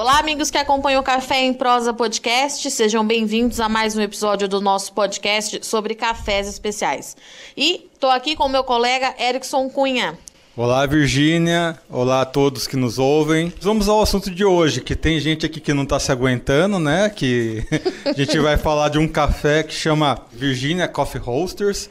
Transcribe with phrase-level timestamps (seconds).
[0.00, 4.48] Olá, amigos que acompanham o Café em Prosa Podcast, sejam bem-vindos a mais um episódio
[4.48, 7.14] do nosso podcast sobre cafés especiais.
[7.54, 10.18] E estou aqui com meu colega Erickson Cunha.
[10.56, 11.78] Olá, Virgínia.
[11.90, 13.52] Olá a todos que nos ouvem.
[13.60, 17.10] Vamos ao assunto de hoje, que tem gente aqui que não está se aguentando, né?
[17.10, 17.62] Que
[18.06, 21.90] a gente vai falar de um café que chama Virginia Coffee Roasters.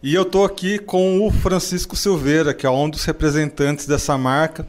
[0.00, 4.64] E eu estou aqui com o Francisco Silveira, que é um dos representantes dessa marca.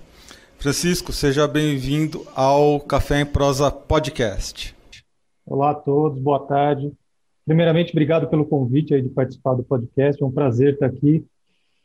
[0.64, 4.74] Francisco, seja bem-vindo ao Café em Prosa Podcast.
[5.46, 6.90] Olá a todos, boa tarde.
[7.46, 10.24] Primeiramente, obrigado pelo convite aí de participar do podcast.
[10.24, 11.26] É um prazer estar aqui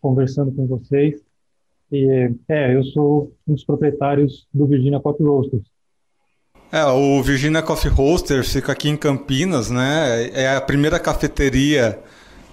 [0.01, 1.17] conversando com vocês.
[1.91, 5.65] E, é, eu sou um dos proprietários do Virginia Coffee Roasters.
[6.71, 10.31] É, o Virginia Coffee Roasters fica aqui em Campinas, né?
[10.33, 11.99] É a primeira cafeteria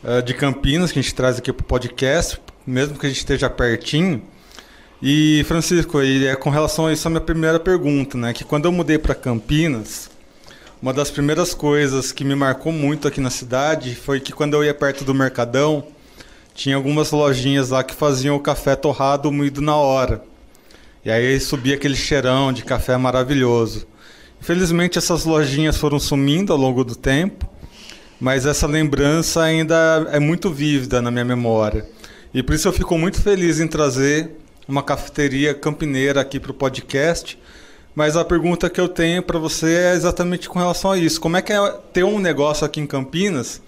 [0.04, 3.20] uh, de Campinas que a gente traz aqui para o podcast, mesmo que a gente
[3.20, 4.24] esteja pertinho.
[5.02, 8.34] E, Francisco, e é com relação a isso a minha primeira pergunta, né?
[8.34, 10.10] Que quando eu mudei para Campinas,
[10.82, 14.64] uma das primeiras coisas que me marcou muito aqui na cidade foi que quando eu
[14.64, 15.86] ia perto do Mercadão,
[16.54, 20.24] tinha algumas lojinhas lá que faziam o café torrado moído na hora.
[21.04, 23.86] E aí subia aquele cheirão de café maravilhoso.
[24.42, 27.50] Infelizmente essas lojinhas foram sumindo ao longo do tempo,
[28.20, 31.86] mas essa lembrança ainda é muito vívida na minha memória.
[32.34, 34.32] E por isso eu fico muito feliz em trazer
[34.68, 37.40] uma cafeteria campineira aqui para o podcast.
[37.96, 41.20] Mas a pergunta que eu tenho para você é exatamente com relação a isso.
[41.22, 43.62] Como é que é ter um negócio aqui em Campinas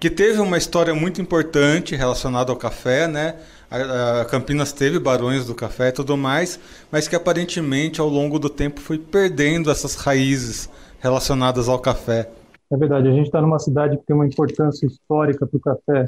[0.00, 3.36] que teve uma história muito importante relacionada ao café, né?
[3.70, 8.38] A, a Campinas teve barões do café e tudo mais, mas que aparentemente ao longo
[8.38, 12.30] do tempo foi perdendo essas raízes relacionadas ao café.
[12.70, 16.04] É verdade, a gente está numa cidade que tem uma importância histórica para o café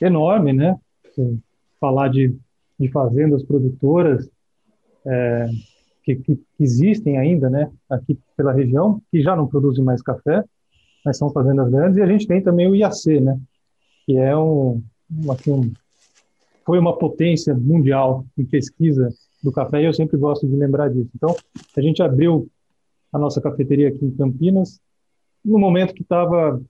[0.00, 0.76] enorme, né?
[1.80, 2.34] Falar de,
[2.82, 4.28] de fazendas produtoras
[5.06, 5.46] é,
[6.02, 7.70] que, que, existem ainda, né?
[7.88, 10.44] Aqui pela região, que já não produzem mais café,
[11.04, 13.38] mas são fazendas grandes, e a gente tem também o IAC, né,
[14.04, 14.82] que é um,
[15.30, 15.72] assim, um,
[16.64, 19.08] foi uma potência mundial em pesquisa
[19.42, 21.10] do café, e eu sempre gosto de lembrar disso.
[21.14, 21.34] Então,
[21.76, 22.48] a gente abriu
[23.12, 24.80] a nossa cafeteria aqui em Campinas,
[25.44, 26.60] no momento que estava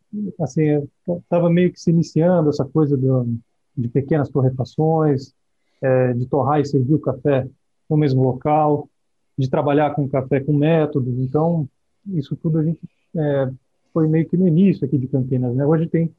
[0.40, 3.34] assim, estava meio que se iniciando essa coisa do,
[3.76, 5.34] de pequenas torrefações,
[5.82, 7.46] é, de torrar e servir o café
[7.90, 8.88] no mesmo local,
[9.36, 11.18] de trabalhar com café com métodos.
[11.18, 11.68] Então,
[12.06, 12.80] isso tudo a gente
[13.16, 13.50] é,
[13.92, 15.54] foi meio que no início aqui de Campinas.
[15.54, 15.66] Né?
[15.66, 16.10] Hoje tem,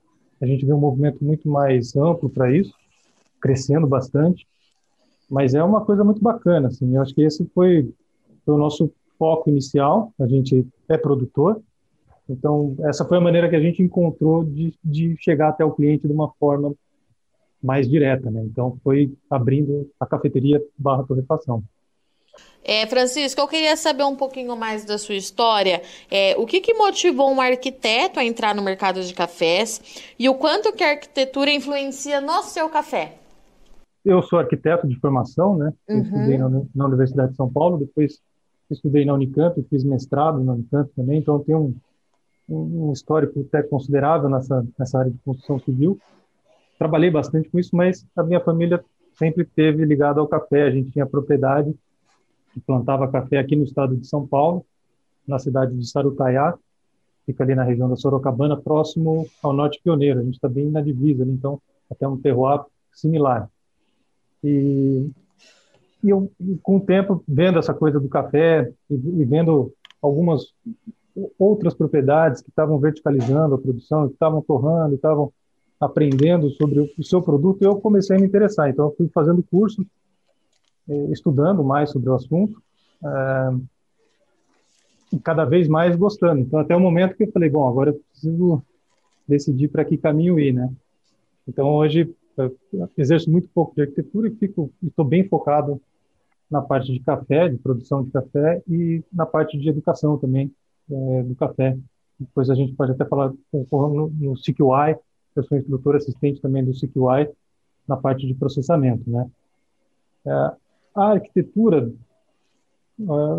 [0.42, 2.74] a gente vê um movimento muito mais amplo para isso,
[3.42, 4.46] crescendo bastante,
[5.30, 6.68] mas é uma coisa muito bacana.
[6.68, 7.92] Assim, eu acho que esse foi,
[8.46, 10.14] foi o nosso foco inicial.
[10.20, 11.62] A gente é produtor,
[12.30, 16.08] então essa foi a maneira que a gente encontrou de, de chegar até o cliente
[16.08, 16.74] de uma forma
[17.64, 18.30] mais direta.
[18.30, 18.44] Né?
[18.46, 21.64] Então foi abrindo a cafeteria barra torrefação.
[22.66, 25.82] É, Francisco, eu queria saber um pouquinho mais da sua história.
[26.10, 29.82] É, o que, que motivou um arquiteto a entrar no mercado de cafés
[30.18, 33.18] e o quanto que a arquitetura influencia no seu café?
[34.04, 35.74] Eu sou arquiteto de formação, né?
[35.90, 36.02] Uhum.
[36.02, 38.20] estudei na, na, Universidade de São Paulo, depois
[38.70, 41.76] estudei na Unicamp, fiz mestrado na Unicamp também, então tenho
[42.50, 46.00] um, um histórico até considerável nessa, nessa área de construção civil.
[46.84, 48.84] Trabalhei bastante com isso, mas a minha família
[49.14, 50.64] sempre teve ligada ao café.
[50.64, 51.74] A gente tinha propriedade
[52.54, 54.66] que plantava café aqui no estado de São Paulo,
[55.26, 56.54] na cidade de Sarutaiá,
[57.26, 60.20] fica ali na região da Sorocabana, próximo ao Norte Pioneiro.
[60.20, 63.50] A gente está bem na divisa, então até um terroir similar.
[64.44, 65.10] E,
[66.04, 66.30] e eu,
[66.62, 70.54] com o tempo, vendo essa coisa do café e, e vendo algumas
[71.40, 75.32] outras propriedades que estavam verticalizando a produção, que estavam torrando, estavam
[75.86, 78.70] aprendendo sobre o seu produto, eu comecei a me interessar.
[78.70, 79.86] Então, eu fui fazendo cursos
[80.90, 82.62] eh, estudando mais sobre o assunto
[83.02, 83.62] uh,
[85.12, 86.42] e cada vez mais gostando.
[86.42, 88.62] Então, até o momento que eu falei, bom, agora eu preciso
[89.28, 90.70] decidir para que caminho ir, né?
[91.48, 92.14] Então, hoje,
[92.98, 95.80] exerço muito pouco de arquitetura e fico, estou bem focado
[96.50, 100.52] na parte de café, de produção de café e na parte de educação também
[100.90, 101.78] é, do café.
[102.20, 103.34] Depois a gente pode até falar
[103.72, 104.98] no, no CQI,
[105.40, 107.30] eu sou instrutor assistente também do CQI
[107.88, 109.30] na parte de processamento, né?
[110.26, 110.32] É,
[110.96, 111.92] a arquitetura,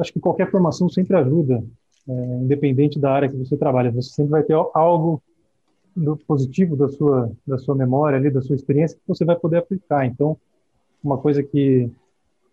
[0.01, 1.65] acho que qualquer formação sempre ajuda,
[2.09, 3.91] é, independente da área que você trabalha.
[3.93, 5.23] Você sempre vai ter algo
[5.97, 9.59] do positivo da sua da sua memória ali, da sua experiência que você vai poder
[9.59, 10.05] aplicar.
[10.05, 10.37] Então,
[11.03, 11.91] uma coisa que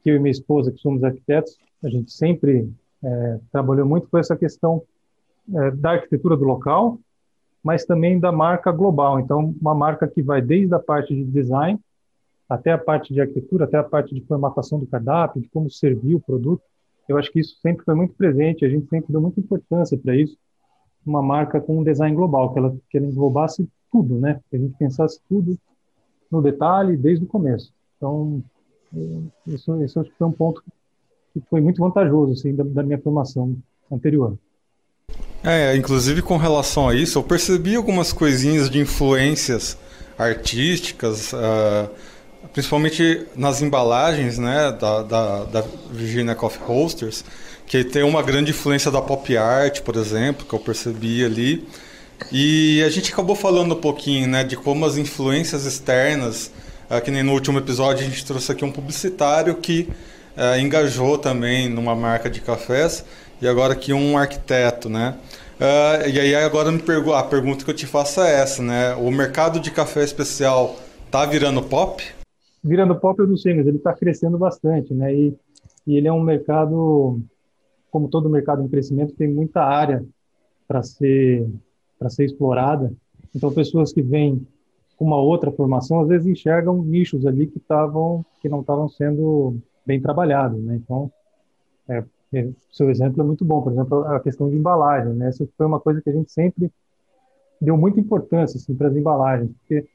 [0.04, 2.70] que eu e minha esposa, que somos arquitetos, a gente sempre
[3.04, 4.82] é, trabalhou muito com essa questão
[5.54, 7.00] é, da arquitetura do local,
[7.64, 9.20] mas também da marca global.
[9.20, 11.80] Então, uma marca que vai desde a parte de design
[12.52, 16.16] até a parte de arquitetura, até a parte de formatação do cardápio, de como servir
[16.16, 16.62] o produto.
[17.08, 20.16] eu acho que isso sempre foi muito presente, a gente sempre deu muita importância para
[20.18, 20.38] isso,
[21.06, 24.42] uma marca com um design global, que ela, que ela englobasse tudo, né?
[24.50, 25.58] Que a gente pensasse tudo
[26.30, 27.74] no detalhe desde o começo.
[27.96, 28.44] Então,
[29.48, 30.62] isso, isso acho que foi um ponto
[31.34, 33.56] que foi muito vantajoso, assim, da, da minha formação
[33.90, 34.38] anterior.
[35.44, 39.76] É, inclusive com relação a isso, eu percebi algumas coisinhas de influências
[40.18, 41.90] artísticas, uh,
[42.54, 47.26] principalmente nas embalagens né, da, da, da, Virginia Coffee Roasters,
[47.66, 51.68] que tem uma grande influência da pop art, por exemplo, que eu percebi ali.
[52.32, 56.52] E a gente acabou falando um pouquinho né, de como as influências externas,
[56.88, 59.90] uh, que nem no último episódio a gente trouxe aqui um publicitário que
[60.38, 63.04] uh, engajou também numa marca de cafés,
[63.42, 65.18] e agora aqui um arquiteto, né?
[65.60, 68.96] Uh, e aí agora me pergu a pergunta que eu te faço é essa, né?
[68.96, 70.76] O mercado de café especial
[71.10, 72.04] tá virando pop?
[72.64, 75.14] Virando pop eu não sei, mas ele está crescendo bastante, né?
[75.14, 75.36] E,
[75.88, 77.20] e ele é um mercado,
[77.90, 80.06] como todo mercado em crescimento, tem muita área
[80.68, 81.48] para ser
[81.98, 82.92] para ser explorada.
[83.36, 84.46] Então pessoas que vêm
[84.98, 89.58] com uma outra formação às vezes enxergam nichos ali que estavam que não estavam sendo
[89.86, 90.80] bem trabalhados, né?
[90.84, 91.12] Então
[92.34, 95.28] é, seu exemplo é muito bom, por exemplo, a questão de embalagem, né?
[95.28, 96.72] Essa foi uma coisa que a gente sempre
[97.60, 99.86] deu muita importância assim, para as embalagens, porque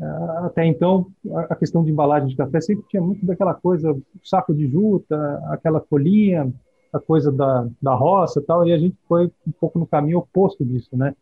[0.00, 1.06] uh, até então
[1.48, 5.16] a questão de embalagem de café sempre tinha muito daquela coisa, saco de juta,
[5.50, 6.52] aquela folhinha,
[6.92, 10.64] a coisa da, da roça tal, e a gente foi um pouco no caminho oposto
[10.64, 11.14] disso, né?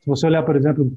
[0.00, 0.92] Se você olhar, por exemplo,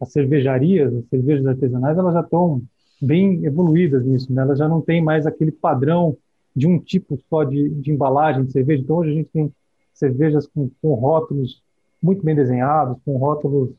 [0.00, 2.60] as cervejarias, as cervejas artesanais, elas já estão
[3.00, 4.42] bem evoluídas nisso, né?
[4.42, 6.16] Elas já não têm mais aquele padrão
[6.60, 8.82] de um tipo só de, de embalagem de cerveja.
[8.82, 9.50] Então, hoje a gente tem
[9.94, 11.62] cervejas com, com rótulos
[12.02, 13.70] muito bem desenhados, com rótulos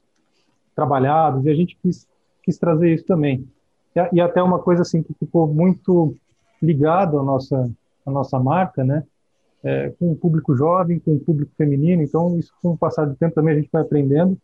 [0.75, 2.07] trabalhados, e a gente quis,
[2.43, 3.47] quis trazer isso também.
[3.95, 6.15] E, e até uma coisa assim que ficou muito
[6.61, 7.71] ligado à nossa,
[8.03, 9.03] à nossa marca, né?
[9.63, 12.01] É, com o público jovem, com o público feminino.
[12.01, 14.35] Então, isso com o passar do tempo também a gente vai aprendendo.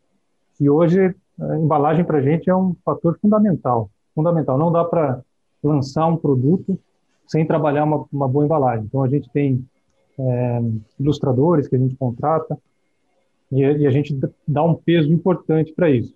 [0.60, 3.90] E hoje, a embalagem para a gente é um fator fundamental.
[4.14, 4.60] Fundamental.
[4.60, 5.22] Não dá para
[5.64, 6.80] lançar um produto
[7.28, 8.86] sem trabalhar uma, uma boa embalagem.
[8.86, 9.64] Então, a gente tem
[10.20, 10.60] é,
[11.00, 12.58] ilustradores que a gente contrata
[13.52, 16.14] e, e a gente dá um peso importante para isso.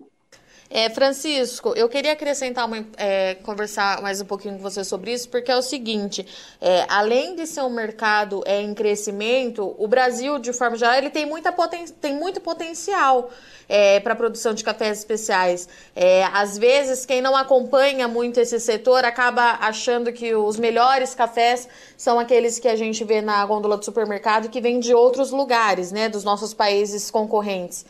[0.74, 5.28] É, Francisco, eu queria acrescentar uma, é, conversar mais um pouquinho com você sobre isso,
[5.28, 6.26] porque é o seguinte:
[6.62, 11.10] é, além de ser um mercado é, em crescimento, o Brasil, de forma geral, ele
[11.10, 13.28] tem, muita poten tem muito potencial
[13.68, 15.68] é, para produção de cafés especiais.
[15.94, 21.68] É, às vezes, quem não acompanha muito esse setor acaba achando que os melhores cafés
[21.98, 25.92] são aqueles que a gente vê na gôndola do supermercado que vêm de outros lugares,
[25.92, 27.84] né, dos nossos países concorrentes.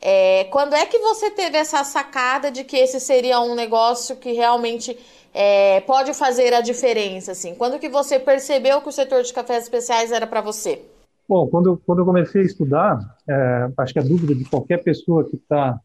[0.00, 4.32] É, quando é que você teve essa sacada de que esse seria um negócio que
[4.32, 4.96] realmente
[5.34, 7.32] é, pode fazer a diferença?
[7.32, 7.54] Assim?
[7.54, 10.82] Quando que você percebeu que o setor de cafés especiais era para você?
[11.28, 15.28] Bom, quando, quando eu comecei a estudar, é, acho que a dúvida de qualquer pessoa
[15.28, 15.78] que está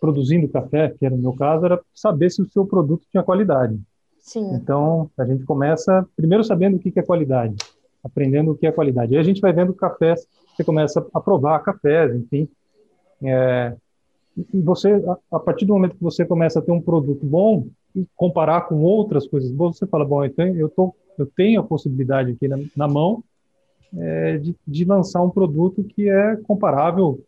[0.00, 3.78] produzindo café, que era o meu caso, era saber se o seu produto tinha qualidade.
[4.20, 4.54] Sim.
[4.54, 7.56] Então, a gente começa primeiro sabendo o que é qualidade,
[8.04, 9.14] aprendendo o que é qualidade.
[9.14, 10.26] Aí a gente vai vendo cafés,
[10.56, 12.48] você começa a provar cafés, enfim,
[13.22, 13.76] é,
[14.52, 18.06] e você, a, partir do momento que você começa a ter um produto bom e
[18.14, 22.32] comparar com outras coisas boas, você fala, bom, então eu, tô, eu tenho a possibilidade
[22.32, 23.22] aqui na, na mão
[23.96, 27.20] é, de, de, lançar um produto que é comparável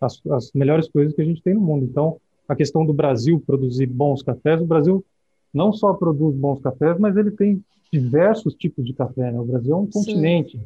[0.00, 1.84] às, às, melhores coisas que a gente tem no mundo.
[1.84, 2.18] Então,
[2.48, 5.04] a questão do Brasil produzir bons cafés, o Brasil
[5.52, 9.30] não só produz bons cafés, mas ele tem diversos tipos de café.
[9.30, 9.38] Né?
[9.38, 9.92] O Brasil é um Sim.
[9.92, 10.60] continente.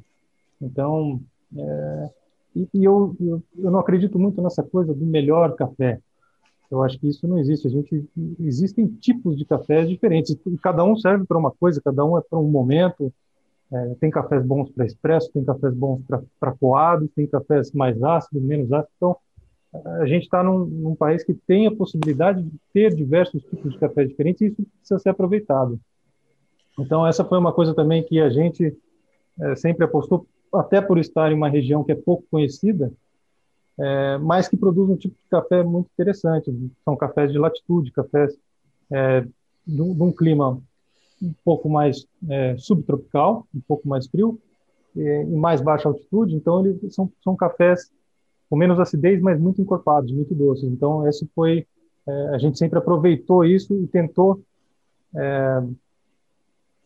[0.61, 1.21] Então,
[1.57, 2.11] é,
[2.59, 6.01] e, e eu, eu, eu, não acredito muito nessa coisa do melhor café.
[6.71, 7.67] Eu acho que isso não existe.
[7.67, 8.05] A gente
[8.41, 12.21] existem tipos de cafés diferentes e cada um serve para uma coisa, cada um é
[12.21, 13.13] para um momento.
[13.73, 16.03] É, tem cafés bons para expresso, tem cafés bons
[16.41, 18.95] para coado, tem cafés mais ácidos, menos ácidos.
[18.97, 19.17] Então,
[20.01, 23.79] a gente está num, num, país que tem a possibilidade de ter diversos tipos de
[23.79, 25.79] cafés diferentes e isso precisa ser aproveitado.
[26.79, 28.75] Então, essa foi uma coisa também que a gente
[29.41, 32.93] é, sempre apostou até por estar em uma região que é pouco conhecida,
[33.79, 36.53] é, mas que produz um tipo de café muito interessante.
[36.85, 38.37] São cafés de latitude, cafés
[38.91, 39.25] é,
[39.67, 40.61] de, um clima
[41.23, 44.41] um pouco mais é, subtropical, um pouco mais frio,
[44.97, 46.35] em mais baixa altitude.
[46.35, 47.91] Então, eles são, são cafés
[48.51, 50.65] com menos acidez, mas muito encorpados, muito doces.
[50.65, 51.67] Então, esse foi
[52.09, 54.43] é, a gente sempre aproveitou isso e tentou,
[55.15, 55.63] é,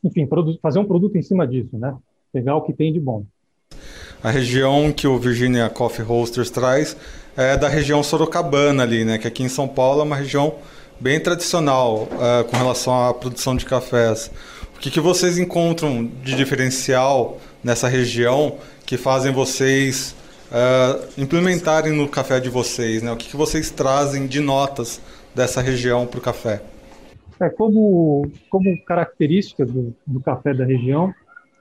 [0.03, 0.29] enfim,
[0.61, 1.97] fazer um produto em cima disso, né?
[2.33, 3.25] Pegar o que tem de bom.
[4.23, 6.97] A região que o Virginia Coffee Roasters traz
[7.37, 9.19] é da região sorocabana ali, né?
[9.19, 10.55] Que aqui em São Paulo é uma região
[11.01, 14.31] bem tradicional uh, com relação à produção de cafés.
[14.77, 20.15] O que, que vocês encontram de diferencial nessa região que fazem vocês
[20.51, 23.03] uh, implementarem no café de vocês?
[23.03, 23.11] Né?
[23.11, 25.01] O que, que vocês trazem de notas
[25.35, 26.63] dessa região para o café?
[27.41, 31.13] É, como, como característica do, do café da região,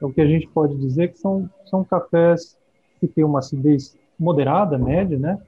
[0.01, 2.57] é o que a gente pode dizer que são, são cafés
[2.99, 5.39] que têm uma acidez moderada, média, né?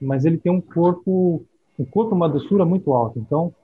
[0.00, 1.44] Mas ele tem um corpo,
[1.78, 3.18] um corpo, uma doçura muito alta.
[3.18, 3.54] Então,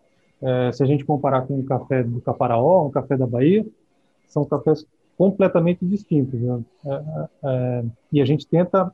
[0.42, 3.66] é, se a gente comparar com o café do Caparaó, um café da Bahia,
[4.26, 4.86] são cafés
[5.18, 6.40] completamente distintos.
[6.40, 6.60] Né?
[6.86, 8.92] É, é, é e a gente tenta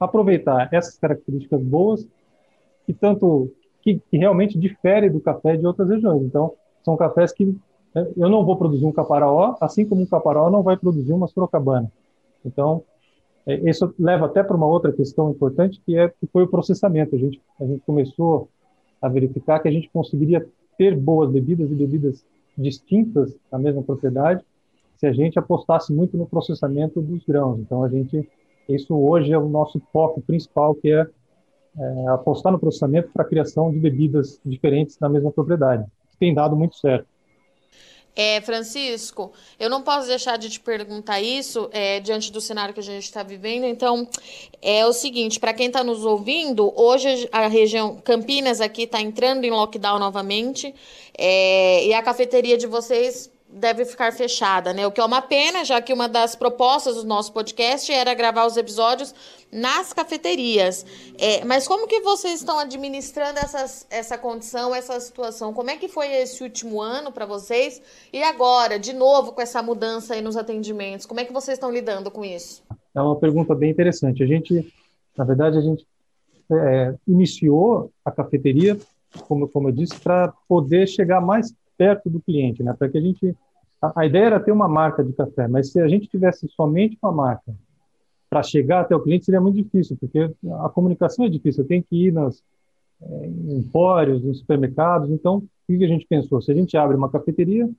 [0.00, 2.06] aproveitar essas características boas
[2.86, 6.22] e tanto que, que realmente difere do café de outras regiões.
[6.22, 7.52] Então, são cafés que é,
[7.94, 11.90] eu não vou produzir um caparaó, assim como um caparaó não vai produzir uma sorocabana.
[12.44, 12.82] Então,
[13.46, 17.16] é, isso leva até para uma outra questão importante, que é que foi o processamento.
[17.16, 18.48] A gente a gente começou
[19.00, 22.24] a verificar que a gente conseguiria ter boas bebidas e bebidas
[22.56, 24.44] distintas na mesma propriedade
[24.96, 27.60] se a gente apostasse muito no processamento dos grãos.
[27.60, 28.28] Então, a gente
[28.68, 31.06] isso hoje é o nosso foco principal, que é,
[31.78, 36.34] é apostar no processamento para a criação de bebidas diferentes na mesma propriedade, que tem
[36.34, 37.06] dado muito certo.
[38.14, 42.80] É, Francisco, eu não posso deixar de te perguntar isso é, diante do cenário que
[42.80, 43.64] a gente está vivendo.
[43.64, 44.08] Então,
[44.60, 49.44] é o seguinte: para quem está nos ouvindo, hoje a região Campinas aqui está entrando
[49.44, 50.74] em lockdown novamente
[51.16, 54.86] é, e a cafeteria de vocês deve ficar fechada, né?
[54.86, 58.46] O que é uma pena, já que uma das propostas do nosso podcast era gravar
[58.46, 59.14] os episódios
[59.50, 60.84] nas cafeterias.
[61.18, 65.54] É, mas como que vocês estão administrando essas, essa condição, essa situação?
[65.54, 67.80] Como é que foi esse último ano para vocês?
[68.12, 71.72] E agora, de novo, com essa mudança aí nos atendimentos, como é que vocês estão
[71.72, 72.62] lidando com isso?
[72.94, 74.22] É uma pergunta bem interessante.
[74.22, 74.72] A gente,
[75.16, 75.86] na verdade, a gente
[76.52, 78.78] é, iniciou a cafeteria,
[79.26, 82.74] como, como eu disse, para poder chegar mais perto do cliente, né?
[82.76, 83.34] Para que a gente
[83.80, 86.98] a, a, ideia era ter uma marca de café, mas se a gente tivesse somente
[87.02, 87.54] uma marca
[88.28, 90.30] para chegar até o cliente seria muito difícil, porque
[90.60, 91.64] a comunicação é difícil.
[91.64, 92.42] Tenho que ir nas
[93.00, 95.10] é, empórios, em supermercados.
[95.10, 96.42] Então, o que a gente pensou?
[96.42, 97.70] Se a gente abre uma cafeteria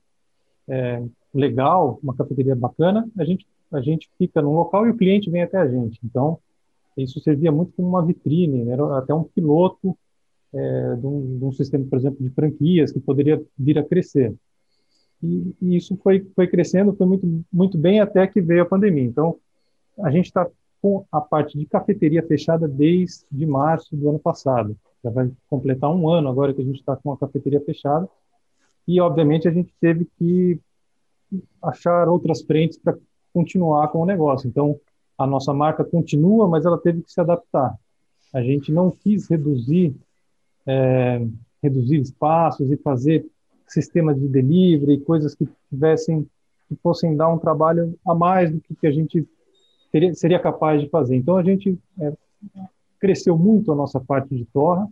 [0.68, 1.04] é,
[1.34, 5.44] legal, uma cafeteria bacana, a gente a gente fica num local e o cliente vem
[5.44, 6.00] até a gente.
[6.04, 6.40] Então,
[6.98, 9.96] isso servia muito como uma vitrine, era até um piloto
[10.54, 14.34] é, de, um, de, um, sistema, por exemplo, de franquias que poderia vir a crescer.
[15.22, 19.04] E, e, isso foi, foi crescendo, foi muito, muito bem até que veio a pandemia.
[19.04, 19.38] Então,
[20.00, 20.48] a gente está
[20.82, 24.78] com a parte de cafeteria fechada desde março do ano passado.
[25.04, 28.08] Já vai completar um ano agora que a gente está com a cafeteria fechada.
[28.88, 30.60] E, obviamente, a gente teve que
[31.62, 32.98] achar outras frentes para
[33.34, 34.48] continuar com o negócio.
[34.48, 34.80] Então,
[35.18, 37.76] a nossa marca continua, mas ela teve que se adaptar.
[38.34, 39.96] A gente não quis reduzir
[40.70, 41.26] é,
[41.64, 43.26] reduzir espaços e fazer
[43.68, 46.28] sistemas de delivery, coisas que tivessem
[46.68, 49.28] que fossem dar um trabalho a mais do que a gente
[49.92, 51.16] teria, seria capaz de fazer.
[51.16, 52.14] Então a gente é,
[53.00, 54.88] cresceu muito a nossa parte de torra,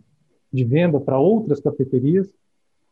[0.52, 2.28] de venda para outras cafeterias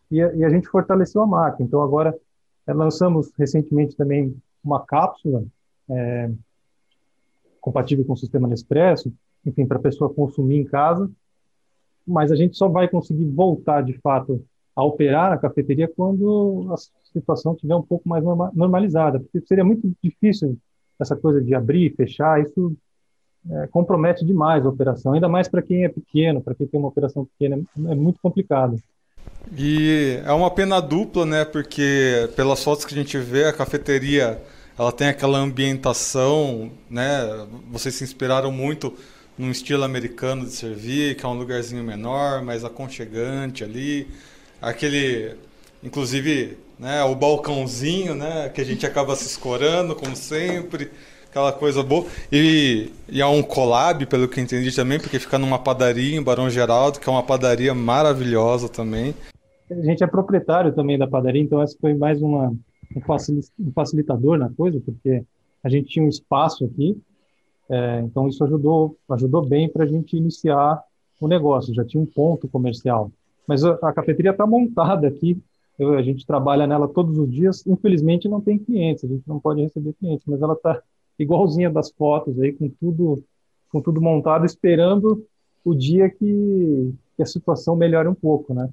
[0.08, 1.64] e a, e a, gente fortaleceu a marca.
[1.64, 2.16] Então agora
[2.64, 5.44] é, lançamos recentemente também uma cápsula
[5.90, 6.30] é,
[7.60, 9.12] compatível com o sistema Nespresso,
[9.44, 11.10] enfim, para a pessoa consumir em casa
[12.06, 14.44] mas a gente só vai conseguir voltar de fato
[14.74, 16.76] a operar a cafeteria quando a
[17.12, 18.22] situação estiver um pouco mais
[18.54, 20.56] normalizada, porque seria muito difícil
[21.00, 22.76] essa coisa de abrir e fechar, isso
[23.50, 26.88] é, compromete demais a operação, ainda mais para quem é pequeno, para quem tem uma
[26.88, 28.76] operação pequena, é muito complicado.
[29.56, 31.44] E é uma pena dupla, né?
[31.44, 34.42] Porque pelas fotos que a gente vê, a cafeteria
[34.78, 37.46] ela tem aquela ambientação, né?
[37.70, 38.92] Vocês se inspiraram muito
[39.38, 44.08] num estilo americano de servir, que é um lugarzinho menor, mais aconchegante ali.
[44.60, 45.34] Aquele,
[45.82, 50.90] inclusive, né, o balcãozinho, né, que a gente acaba se escorando, como sempre,
[51.28, 52.06] aquela coisa boa.
[52.32, 56.48] E, e é um collab, pelo que entendi também, porque fica numa padaria em Barão
[56.48, 59.14] Geraldo, que é uma padaria maravilhosa também.
[59.70, 62.54] A gente é proprietário também da padaria, então essa foi mais uma,
[62.94, 65.24] um facilitador na coisa, porque
[65.62, 66.96] a gente tinha um espaço aqui
[67.68, 70.82] é, então isso ajudou, ajudou bem para a gente iniciar
[71.20, 71.74] o negócio.
[71.74, 73.10] Já tinha um ponto comercial,
[73.46, 75.40] mas a, a cafeteria está montada aqui.
[75.78, 77.66] Eu, a gente trabalha nela todos os dias.
[77.66, 80.80] Infelizmente não tem clientes, a gente não pode receber clientes, mas ela está
[81.18, 83.22] igualzinha das fotos aí, com tudo,
[83.70, 85.26] com tudo montado, esperando
[85.64, 88.68] o dia que, que a situação melhore um pouco, né?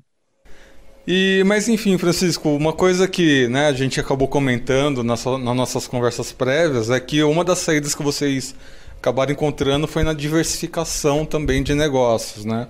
[1.06, 5.86] E, mas enfim, Francisco, uma coisa que né, a gente acabou comentando nas, nas nossas
[5.86, 8.56] conversas prévias é que uma das saídas que vocês
[9.04, 12.70] acabaram encontrando foi na diversificação também de negócios, né?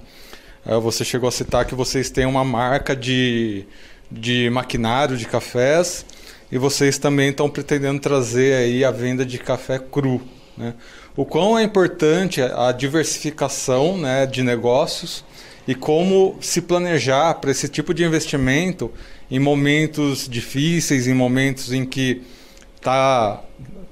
[0.65, 3.67] É, você chegou a citar que vocês têm uma marca de,
[4.09, 6.03] de maquinário de cafés
[6.51, 10.23] e vocês também estão pretendendo trazer aí a venda de café cru,
[10.57, 10.73] né?
[11.15, 15.23] O quão é importante a diversificação né, de negócios
[15.67, 18.91] e como se planejar para esse tipo de investimento
[19.29, 22.23] em momentos difíceis, em momentos em que
[22.75, 23.43] está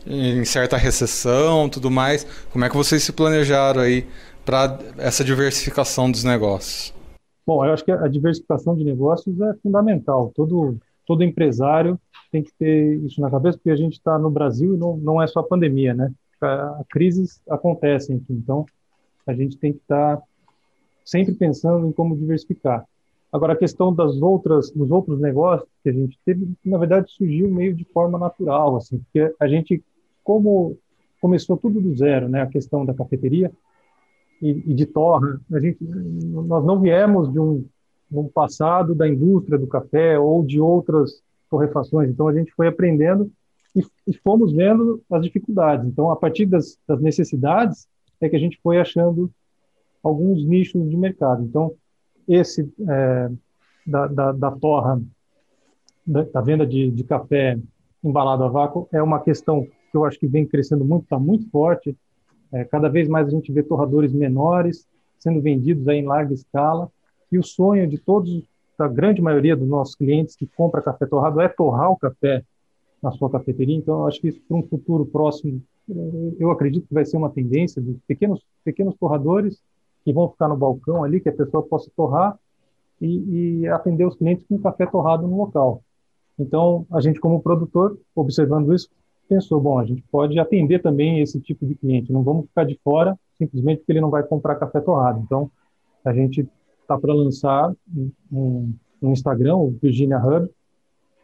[0.05, 2.25] em certa recessão, tudo mais.
[2.51, 4.08] Como é que vocês se planejaram aí
[4.46, 6.93] para essa diversificação dos negócios?
[7.46, 10.31] Bom, eu acho que a diversificação de negócios é fundamental.
[10.36, 10.77] Todo
[11.12, 12.00] todo empresário
[12.31, 15.22] tem que ter isso na cabeça, porque a gente está no Brasil e não, não
[15.22, 16.12] é só a pandemia, né?
[16.89, 18.65] Crises acontecem aqui, então
[19.27, 20.24] a gente tem que estar tá
[21.03, 22.86] sempre pensando em como diversificar.
[23.31, 27.50] Agora, a questão das outras, dos outros negócios que a gente teve, na verdade, surgiu
[27.50, 29.84] meio de forma natural, assim, porque a gente,
[30.24, 30.78] como
[31.20, 33.51] começou tudo do zero, né, a questão da cafeteria
[34.42, 37.66] e, e de torra, a gente, nós não viemos de um,
[38.12, 43.32] um passado da indústria do café ou de outras torrefações, então a gente foi aprendendo
[43.75, 45.86] e, e fomos vendo as dificuldades.
[45.88, 47.88] Então, a partir das, das necessidades,
[48.20, 49.32] é que a gente foi achando
[50.04, 51.44] alguns nichos de mercado.
[51.44, 51.74] Então,
[52.28, 53.30] esse é,
[53.86, 55.01] da, da, da, torra,
[56.06, 57.60] da, da venda de, de, café
[58.04, 61.50] embalado a vácuo, é uma questão que eu acho que vem crescendo muito, está muito
[61.50, 61.95] forte.
[62.51, 64.88] É, cada vez mais a gente vê torradores menores
[65.19, 66.89] sendo vendidos aí em larga escala.
[67.31, 68.43] E o sonho de todos,
[68.77, 72.43] da grande maioria dos nossos clientes que compra café torrado é torrar o café
[73.01, 73.75] na sua cafeteria.
[73.75, 75.62] Então, eu acho que isso para um futuro próximo,
[76.39, 79.62] eu acredito que vai ser uma tendência de pequenos pequenos torradores
[80.03, 82.38] que vão ficar no balcão ali, que a pessoa possa torrar
[83.00, 85.83] e, e atender os clientes com café torrado no local.
[86.38, 88.89] Então, a gente, como produtor, observando isso,
[89.32, 92.78] pensou, bom, a gente pode atender também esse tipo de cliente, não vamos ficar de
[92.84, 95.22] fora simplesmente porque ele não vai comprar café torrado.
[95.24, 95.50] Então,
[96.04, 96.48] a gente
[96.82, 97.74] está para lançar
[98.32, 100.50] um, um, Instagram, o Virginia Hub,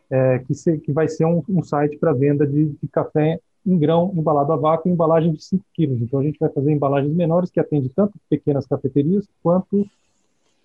[0.10, 3.78] é, que, se, que, vai ser um, um site para venda de, de, café em
[3.78, 6.02] grão, embalado a vácuo, em embalagem de 5 quilos.
[6.02, 9.86] Então, a gente vai fazer embalagens menores que atende tanto pequenas cafeterias quanto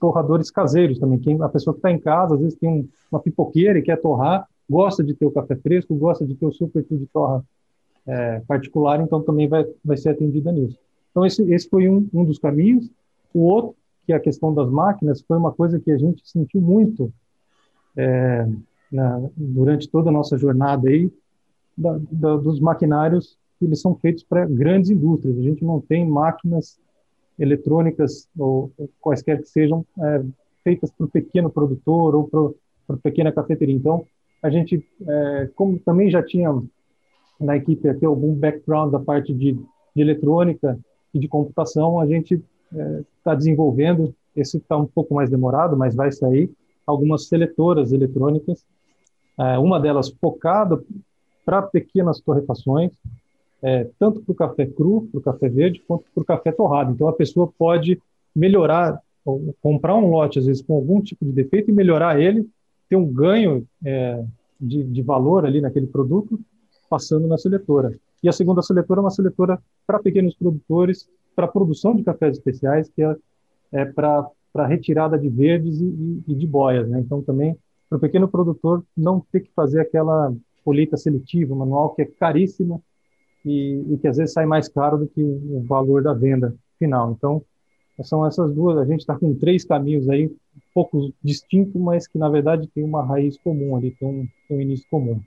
[0.00, 1.18] torradores caseiros também.
[1.18, 4.00] Quem, a pessoa que está em casa, às vezes tem um, uma pipoqueira e quer
[4.00, 7.44] torrar, gosta de ter o café fresco, gosta de ter o seu perfil de torra
[8.07, 10.79] é, particular, então também vai, vai ser atendida nisso.
[11.11, 12.90] Então, esse, esse foi um, um dos caminhos.
[13.35, 16.61] O outro, que é a questão das máquinas, foi uma coisa que a gente sentiu
[16.61, 17.12] muito
[17.96, 18.48] é,
[18.90, 21.12] na, durante toda a nossa jornada aí,
[21.77, 25.38] da, da, dos maquinários eles são feitos para grandes indústrias.
[25.38, 26.79] A gente não tem máquinas
[27.38, 30.25] eletrônicas ou, ou quaisquer que sejam é,
[30.62, 33.75] feitas para o pequeno produtor ou para a pequena cafeteria.
[33.75, 34.05] Então,
[34.42, 36.50] a gente, é, como também já tinha
[37.40, 40.78] na equipe aqui algum background da parte de, de eletrônica
[41.14, 42.42] e de computação, a gente
[43.18, 46.50] está é, desenvolvendo, esse está um pouco mais demorado, mas vai sair,
[46.87, 48.64] algumas seletoras eletrônicas,
[49.38, 50.83] é, uma delas focada
[51.44, 52.92] para pequenas torrefações,
[53.62, 56.92] é, tanto para o café cru, para o café verde, quanto para o café torrado.
[56.92, 58.00] Então, a pessoa pode
[58.35, 59.00] melhorar,
[59.61, 62.48] comprar um lote, às vezes, com algum tipo de defeito e melhorar ele,
[62.92, 64.22] ter um ganho é,
[64.61, 66.38] de, de, valor ali naquele produto,
[66.90, 67.98] passando na seletora.
[68.22, 72.90] E a segunda seletora é uma seletora para pequenos produtores, para produção de cafés especiais,
[72.90, 73.16] que é,
[73.72, 76.87] é para retirada de verdes e, e, de boias.
[76.87, 77.00] Né?
[77.00, 77.57] Então, também,
[77.88, 80.31] para o pequeno produtor não ter que fazer aquela
[80.62, 82.85] colheita seletiva, manual, que é caríssimo
[83.42, 87.11] e, e, que às vezes sai mais caro do que o valor da venda final.
[87.12, 87.42] Então,
[88.02, 88.76] são essas duas.
[88.76, 92.84] A gente está com três caminhos aí, um pouco distintos, mas que na verdade tem
[92.84, 95.20] uma raiz comum ali, tem um, tem um início comum.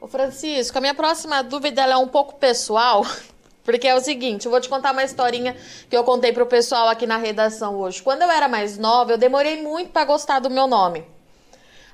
[0.00, 3.04] O Francisco, a minha próxima dúvida é um pouco pessoal,
[3.64, 5.54] porque é o seguinte, eu vou te contar uma historinha
[5.88, 8.02] que eu contei para o pessoal aqui na redação hoje.
[8.02, 11.04] Quando eu era mais nova, eu demorei muito para gostar do meu nome.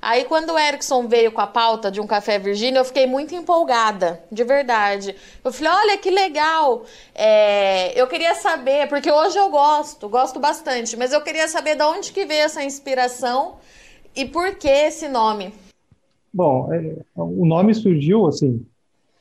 [0.09, 3.35] Aí quando o Erickson veio com a pauta de um café Virgínia, eu fiquei muito
[3.35, 5.17] empolgada, de verdade.
[5.45, 6.85] Eu falei, olha que legal.
[7.13, 11.83] É, eu queria saber, porque hoje eu gosto, gosto bastante, mas eu queria saber de
[11.83, 13.57] onde que veio essa inspiração
[14.15, 15.53] e por que esse nome.
[16.33, 18.65] Bom, é, o nome surgiu assim,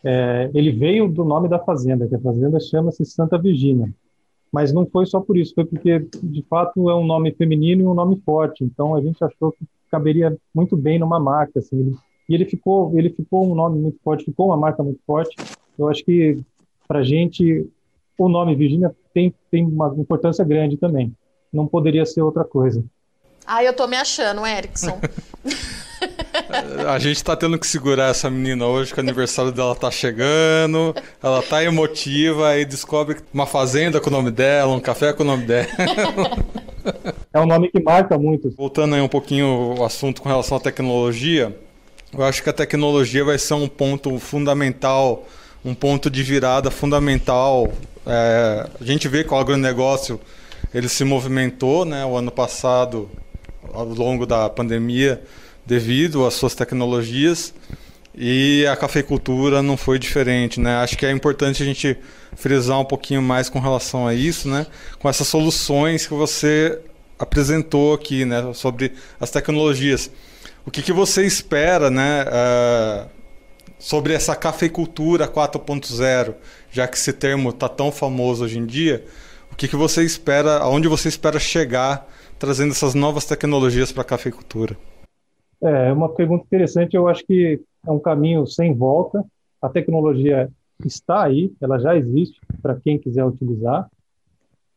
[0.04, 3.92] é, ele veio do nome da fazenda, que a fazenda chama-se Santa Virgínia.
[4.52, 7.88] Mas não foi só por isso, foi porque de fato é um nome feminino e
[7.88, 8.64] um nome forte.
[8.64, 9.66] Então a gente achou que
[9.96, 11.80] caberia muito bem numa marca, assim.
[11.80, 11.96] Ele,
[12.28, 15.36] e ele ficou, ele ficou um nome muito forte, ficou uma marca muito forte.
[15.78, 16.40] Eu acho que
[16.88, 17.68] para gente
[18.18, 21.14] o nome Virginia tem tem uma importância grande também.
[21.52, 22.84] Não poderia ser outra coisa.
[23.46, 25.00] Ah, eu tô me achando, Erickson.
[26.88, 30.94] A gente tá tendo que segurar essa menina hoje, que o aniversário dela tá chegando,
[31.24, 35.26] ela tá emotiva e descobre uma fazenda com o nome dela, um café com o
[35.26, 35.68] nome dela.
[37.34, 38.50] É um nome que marca muito.
[38.52, 41.56] Voltando aí um pouquinho o assunto com relação à tecnologia,
[42.14, 45.28] eu acho que a tecnologia vai ser um ponto fundamental,
[45.64, 47.72] um ponto de virada fundamental.
[48.06, 50.20] É, a gente vê que o agronegócio
[50.74, 53.10] ele se movimentou, né, o ano passado,
[53.74, 55.22] ao longo da pandemia,
[55.66, 57.54] devido às suas tecnologias.
[58.18, 60.78] E a cafeicultura não foi diferente, né?
[60.78, 61.98] Acho que é importante a gente
[62.34, 64.66] frisar um pouquinho mais com relação a isso, né?
[65.00, 66.80] Com essas soluções que você
[67.20, 68.54] apresentou aqui, né?
[68.54, 70.10] Sobre as tecnologias.
[70.66, 72.24] O que, que você espera, né?
[72.24, 73.10] Uh,
[73.78, 76.36] sobre essa cafeicultura 4.0,
[76.72, 79.04] já que esse termo está tão famoso hoje em dia,
[79.52, 82.08] o que, que você espera, aonde você espera chegar
[82.40, 84.78] trazendo essas novas tecnologias para a cafeicultura?
[85.62, 86.96] É, é uma pergunta interessante.
[86.96, 89.26] Eu acho que é um caminho sem volta.
[89.62, 90.52] A tecnologia
[90.84, 93.90] está aí, ela já existe para quem quiser utilizar.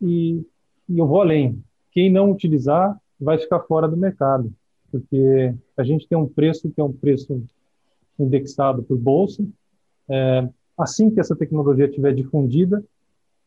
[0.01, 0.45] E,
[0.89, 1.63] e eu vou além.
[1.91, 4.53] Quem não utilizar vai ficar fora do mercado,
[4.91, 7.43] porque a gente tem um preço que é um preço
[8.19, 9.45] indexado por bolsa.
[10.09, 12.85] É, assim que essa tecnologia estiver difundida,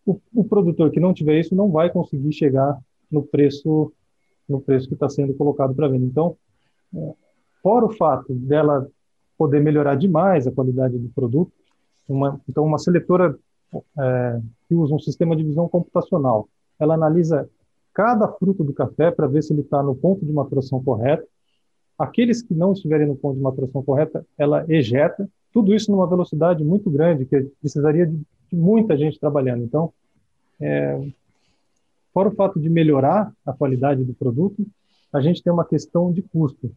[0.06, 2.78] o, o, produtor que não tiver isso não vai conseguir chegar
[3.10, 3.93] no preço
[4.50, 6.06] no preço que está sendo colocado para venda.
[6.06, 6.36] Então,
[6.93, 7.13] é,
[7.62, 8.89] fora o fato dela
[9.41, 11.51] poder melhorar demais a qualidade do produto,
[12.08, 13.36] uma, então uma seletora
[13.97, 16.47] é, que usa um sistema de visão computacional,
[16.80, 17.49] ela analisa
[17.91, 21.27] cada fruto do café para ver se ele está no ponto de maturação correto.
[21.97, 25.27] Aqueles que não estiverem no ponto de maturação correta, ela ejeta.
[25.51, 29.63] Tudo isso numa velocidade muito grande, que precisaria de, de muita gente trabalhando.
[29.63, 29.91] Então,
[30.60, 31.01] é,
[32.13, 34.63] fora o fato de melhorar a qualidade do produto,
[35.12, 36.71] a gente tem uma questão de custo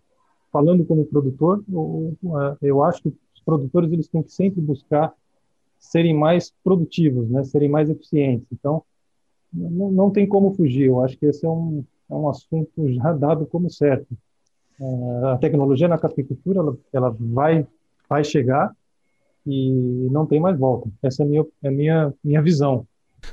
[0.54, 1.64] falando como produtor,
[2.62, 5.12] eu acho que os produtores eles têm que sempre buscar
[5.80, 8.46] serem mais produtivos, né, serem mais eficientes.
[8.52, 8.84] Então,
[9.52, 10.86] não, tem como fugir.
[10.86, 14.06] Eu acho que esse é um, é um assunto já dado como certo.
[14.80, 17.66] É, a tecnologia na capicultura ela, ela vai
[18.08, 18.72] vai chegar
[19.46, 20.88] e não tem mais volta.
[21.02, 22.86] Essa é a minha, é minha, minha visão.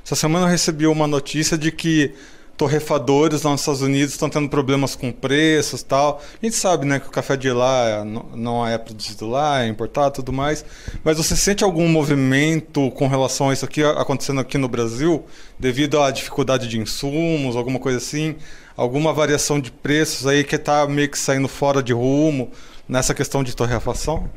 [0.04, 2.14] Essa semana eu recebi uma notícia de que
[2.56, 6.20] torrefadores lá nos Estados Unidos estão tendo problemas com preços tal.
[6.40, 10.14] A gente sabe, né, que o café de lá não é produzido lá, é importado
[10.14, 10.64] tudo mais.
[11.02, 15.24] Mas você sente algum movimento com relação a isso aqui acontecendo aqui no Brasil,
[15.58, 18.36] devido à dificuldade de insumos, alguma coisa assim?
[18.76, 22.50] Alguma variação de preços aí que está meio que saindo fora de rumo
[22.88, 24.28] nessa questão de torrefação?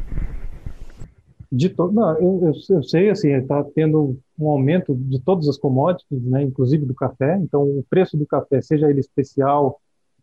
[1.51, 1.91] De to...
[1.91, 6.43] Não, eu, eu, eu sei, assim, está tendo um aumento de todas as commodities, né,
[6.43, 7.37] inclusive do café.
[7.37, 9.79] Então, o preço do café, seja ele especial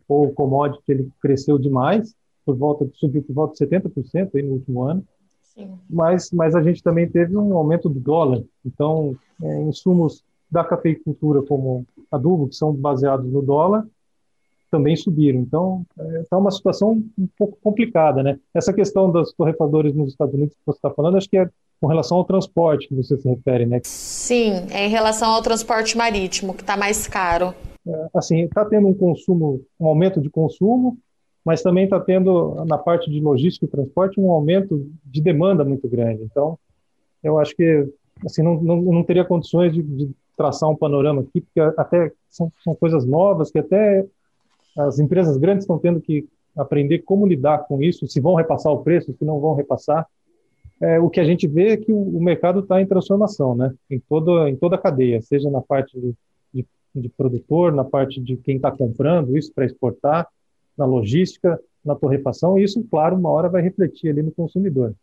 [0.06, 4.82] ou commodity, ele cresceu demais, por volta subiu por volta de 70% aí no último
[4.82, 5.04] ano.
[5.42, 5.78] Sim.
[5.88, 8.42] Mas, mas a gente também teve um aumento do dólar.
[8.64, 13.86] Então, é, insumos da cafeicultura, como adubo, que são baseados no dólar,
[14.72, 15.38] também subiram.
[15.38, 15.84] Então,
[16.22, 18.38] está é, uma situação um pouco complicada, né?
[18.54, 21.86] Essa questão dos torrefadores nos Estados Unidos que você está falando, acho que é com
[21.86, 23.80] relação ao transporte que você se refere, né?
[23.84, 27.54] Sim, é em relação ao transporte marítimo, que está mais caro.
[27.86, 30.96] É, assim, está tendo um consumo, um aumento de consumo,
[31.44, 35.86] mas também está tendo, na parte de logística e transporte, um aumento de demanda muito
[35.86, 36.22] grande.
[36.22, 36.58] Então,
[37.22, 37.86] eu acho que
[38.24, 42.50] assim, não, não, não teria condições de, de traçar um panorama aqui, porque até são,
[42.64, 44.06] são coisas novas que até
[44.76, 48.82] as empresas grandes estão tendo que aprender como lidar com isso, se vão repassar o
[48.82, 50.06] preço, se não vão repassar.
[50.80, 53.72] É, o que a gente vê é que o, mercado está em transformação, né?
[53.88, 56.14] Em toda, em toda a cadeia, seja na parte de,
[56.52, 60.28] de, de produtor, na parte de quem está comprando isso para exportar,
[60.76, 64.94] na logística, na torrefação, e isso, claro, uma hora vai refletir ali no consumidor.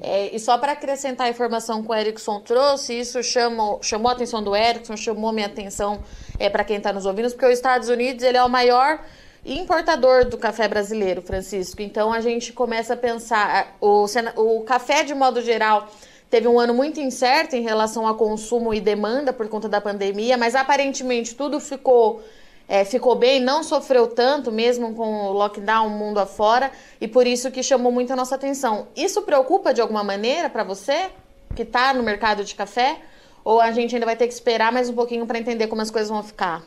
[0.00, 4.12] É, e só para acrescentar a informação que o Erickson trouxe, isso chamou, chamou a
[4.12, 6.02] atenção do Erickson, chamou minha atenção
[6.38, 9.02] é, para quem está nos ouvindo, porque os Estados Unidos ele é o maior
[9.44, 11.80] importador do café brasileiro, Francisco.
[11.80, 14.04] Então a gente começa a pensar, o,
[14.36, 15.88] o café de modo geral
[16.28, 20.36] teve um ano muito incerto em relação a consumo e demanda por conta da pandemia,
[20.36, 22.22] mas aparentemente tudo ficou
[22.68, 27.50] é, ficou bem, não sofreu tanto, mesmo com o lockdown mundo afora, e por isso
[27.50, 28.88] que chamou muito a nossa atenção.
[28.96, 31.10] Isso preocupa de alguma maneira para você,
[31.54, 33.00] que está no mercado de café?
[33.44, 35.90] Ou a gente ainda vai ter que esperar mais um pouquinho para entender como as
[35.90, 36.64] coisas vão ficar?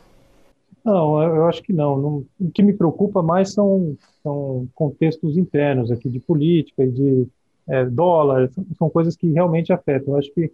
[0.84, 1.98] Não, eu acho que não.
[1.98, 2.26] não.
[2.40, 7.28] O que me preocupa mais são, são contextos internos aqui de política e de
[7.68, 10.14] é, dólar, são coisas que realmente afetam.
[10.14, 10.52] Eu acho que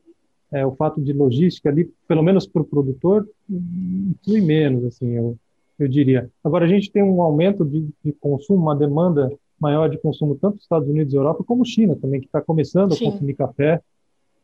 [0.56, 4.86] é, o fato de logística ali, pelo menos para o produtor, influi menos.
[4.86, 5.38] Assim, eu,
[5.78, 6.30] eu diria.
[6.42, 10.56] Agora, a gente tem um aumento de, de consumo, uma demanda maior de consumo, tanto
[10.56, 13.06] nos Estados Unidos e Europa, como China também, que está começando sim.
[13.06, 13.82] a consumir café,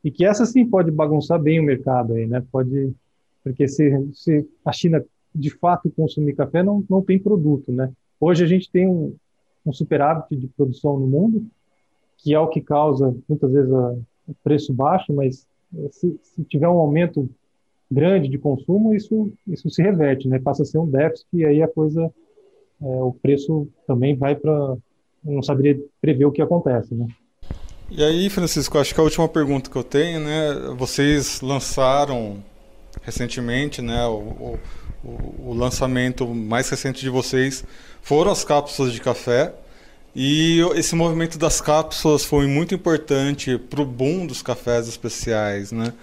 [0.04, 2.43] e que essa sim pode bagunçar bem o mercado aí, né?
[2.52, 2.93] Pode,
[3.41, 5.02] porque se, se a China
[5.34, 7.89] de fato consumir café, não, não tem produto, né?
[8.19, 9.15] Hoje a gente tem um,
[9.65, 11.45] um superávit de produção no mundo,
[12.17, 15.47] que é o que causa muitas vezes o preço baixo, mas
[15.92, 17.30] se, se, tiver um aumento
[17.90, 20.40] grande de consumo, isso isso se reverte, né?
[20.40, 22.12] Passa a ser um déficit e aí a coisa,
[22.82, 24.78] é, o preço também vai para,
[25.24, 27.08] não saberia prever o que acontece, né?
[27.90, 30.74] E aí, Francisco, acho que a última pergunta que eu tenho, né?
[30.78, 32.38] Vocês lançaram
[33.02, 34.06] recentemente, né?
[34.06, 34.58] O,
[35.04, 37.66] o, o lançamento mais recente de vocês
[38.02, 39.54] foram as cápsulas de café.
[40.15, 45.93] E esse movimento das cápsulas foi muito importante para o boom dos cafés especiais, né?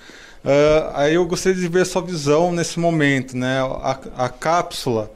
[0.44, 3.60] Uh, aí eu gostaria de ver sua visão nesse momento, né?
[3.60, 5.12] A, a cápsula,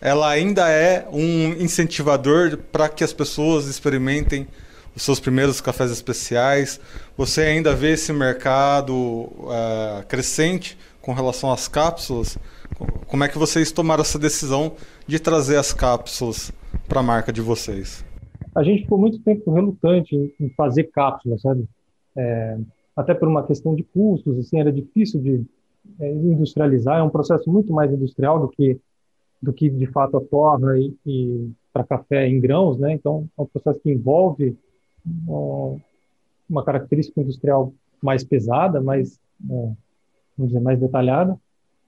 [0.00, 4.46] ela ainda é um incentivador para que as pessoas experimentem
[4.94, 6.78] os seus primeiros cafés especiais.
[7.16, 12.38] Você ainda vê esse mercado uh, crescente com relação às cápsulas?
[13.08, 14.76] Como é que vocês tomaram essa decisão
[15.08, 16.52] de trazer as cápsulas
[16.86, 18.04] para a marca de vocês?
[18.58, 21.64] A gente ficou muito tempo relutante em fazer cápsulas, sabe?
[22.16, 22.58] É,
[22.96, 25.44] até por uma questão de custos, assim, era difícil de
[26.00, 28.78] é, industrializar, é um processo muito mais industrial do que
[29.40, 32.92] do que de fato a torra e, e para café em grãos, né?
[32.92, 34.58] Então é um processo que envolve
[36.48, 39.72] uma característica industrial mais pesada, mais é,
[40.36, 41.38] vamos dizer mais detalhada.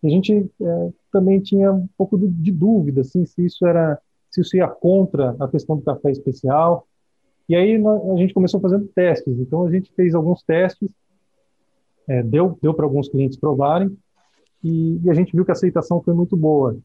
[0.02, 3.98] E a gente é, também tinha um pouco de dúvida, assim, se isso era,
[4.30, 6.86] se isso ia contra a questão do café especial.
[7.48, 9.38] E aí a gente começou fazendo testes.
[9.38, 10.88] Então a gente fez alguns testes,
[12.08, 13.96] é, deu, deu para alguns clientes provarem
[14.62, 16.76] e, e, a gente viu que a aceitação foi muito boa.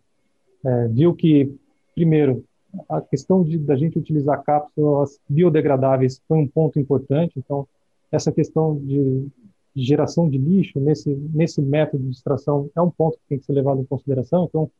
[0.66, 1.54] É, viu que
[1.94, 2.44] primeiro
[2.90, 7.34] a questão de da gente utilizar cápsulas biodegradáveis foi um ponto importante.
[7.38, 7.68] Então
[8.12, 9.28] essa questão de
[9.76, 13.54] geração de lixo nesse nesse método de extração é um ponto que tem que ser
[13.54, 14.46] levado em consideração.
[14.46, 14.72] Então,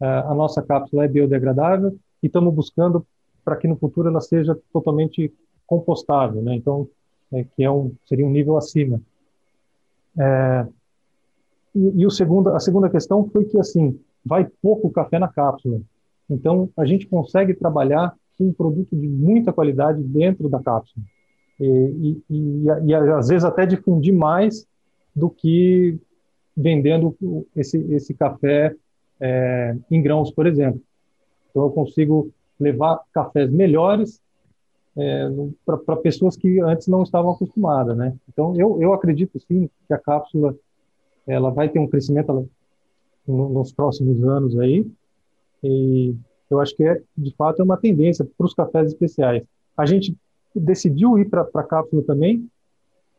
[0.00, 3.06] a nossa cápsula é biodegradável e estamos buscando
[3.44, 5.32] para que no futuro ela seja totalmente
[5.66, 6.54] compostável, né?
[6.54, 6.88] Então,
[7.32, 9.00] é, que é um seria um nível acima.
[10.18, 10.66] É,
[11.74, 12.10] e, e o
[12.54, 15.80] a segunda questão foi que assim vai pouco café na cápsula.
[16.28, 21.04] Então, a gente consegue trabalhar com um produto de muita qualidade dentro da cápsula
[21.60, 24.66] e, e, e, às vezes até difundir mais
[25.14, 25.98] do que
[26.56, 27.16] vendendo
[27.54, 28.74] esse, esse café
[29.20, 30.80] é, em grãos, por exemplo.
[31.50, 34.20] Então eu consigo levar cafés melhores
[34.96, 35.28] é,
[35.64, 38.14] para pessoas que antes não estavam acostumadas, né?
[38.28, 40.56] Então eu, eu acredito sim que a cápsula
[41.26, 42.48] ela vai ter um crescimento
[43.26, 44.84] nos próximos anos aí
[45.62, 46.14] e
[46.50, 49.44] eu acho que é de fato é uma tendência para os cafés especiais.
[49.76, 50.16] A gente
[50.54, 52.48] decidiu ir para a cápsula também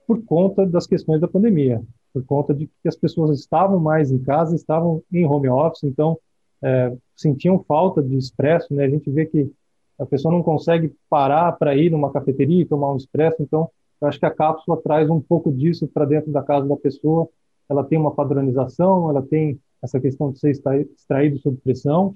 [0.08, 4.20] por conta das questões da pandemia, por conta de que as pessoas estavam mais em
[4.20, 6.18] casa, estavam em home office, então
[6.64, 8.86] é, sentiam falta de expresso, né?
[8.86, 9.52] A gente vê que
[10.00, 13.70] a pessoa não consegue parar para ir numa cafeteria e tomar um expresso, então
[14.02, 17.28] eu acho que a cápsula traz um pouco disso para dentro da casa da pessoa.
[17.68, 22.16] Ela tem uma padronização, ela tem essa questão de ser extraído sob pressão,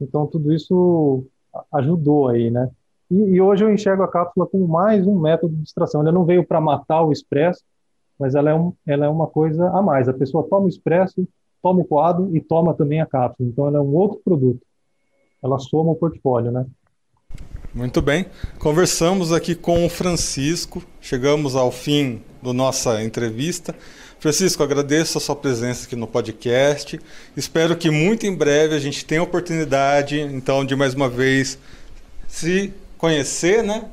[0.00, 1.26] então tudo isso
[1.72, 2.70] ajudou aí, né?
[3.10, 6.00] E, e, hoje eu enxergo a cápsula como mais um método de extração.
[6.00, 7.62] Ela não veio para matar o expresso,
[8.18, 10.08] mas ela é, um, ela é uma coisa a mais.
[10.08, 11.26] A pessoa toma o expresso,
[11.62, 13.48] toma o coado e toma também a cápsula.
[13.48, 14.60] Então ela é um outro produto.
[15.42, 16.66] Ela soma o portfólio, né?
[17.72, 18.26] Muito bem.
[18.58, 20.82] Conversamos aqui com o Francisco.
[21.00, 23.74] Chegamos ao fim da nossa entrevista.
[24.18, 27.00] Francisco, agradeço a sua presença aqui no podcast.
[27.36, 31.58] Espero que muito em breve a gente tenha a oportunidade, então, de mais uma vez
[32.26, 33.88] se conhecer, né?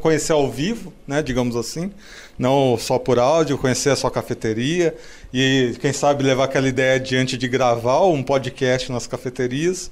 [0.00, 1.22] Conhecer ao vivo, né?
[1.22, 1.90] Digamos assim,
[2.38, 4.94] não só por áudio, conhecer a sua cafeteria
[5.32, 9.90] e quem sabe levar aquela ideia adiante de gravar um podcast nas cafeterias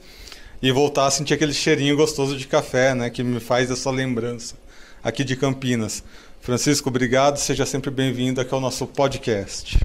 [0.63, 3.11] e voltar a sentir aquele cheirinho gostoso de café, né?
[3.11, 4.57] Que me faz essa lembrança
[5.03, 6.03] aqui de Campinas.
[6.41, 7.37] Francisco, obrigado.
[7.39, 9.79] Seja sempre bem-vindo aqui ao nosso podcast.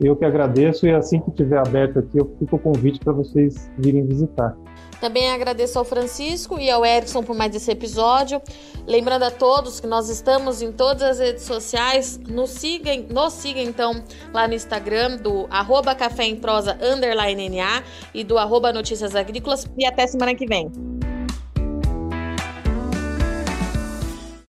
[0.00, 3.70] Eu que agradeço e assim que tiver aberto aqui, eu fico o convite para vocês
[3.78, 4.56] virem visitar.
[5.02, 8.40] Também agradeço ao Francisco e ao Erickson por mais esse episódio.
[8.86, 12.20] Lembrando a todos que nós estamos em todas as redes sociais.
[12.28, 14.00] Nos siga, nos siga então
[14.32, 17.82] lá no Instagram do arroba café em prosa underline NA
[18.14, 19.66] e do arroba notícias agrícolas.
[19.76, 20.70] E até semana que vem.